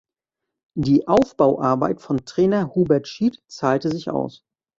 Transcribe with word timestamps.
Die 0.75 1.07
Aufbauarbeit 1.07 2.01
von 2.01 2.25
Trainer 2.25 2.73
Hubert 2.73 3.07
Schieth 3.07 3.39
zahlte 3.45 3.89
sich 3.91 4.09
aus. 4.09 4.43